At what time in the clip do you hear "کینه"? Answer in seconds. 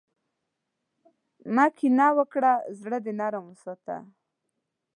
1.77-2.07